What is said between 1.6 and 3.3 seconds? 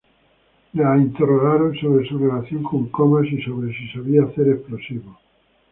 sobre su relación con Comas